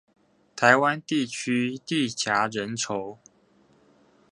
[0.55, 3.17] 台灣地區地狹人稠